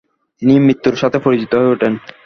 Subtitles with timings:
[0.41, 1.93] তিনি মৃত্যুর সাথে পরিচিত হয়ে ওঠেন।